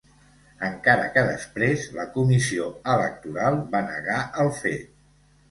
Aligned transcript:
Encara 0.69 1.03
que 1.17 1.23
després, 1.27 1.83
la 1.97 2.05
Comissió 2.15 2.71
Electoral 2.95 3.61
va 3.77 3.83
negar 3.93 4.19
el 4.47 4.53
fet. 4.65 4.91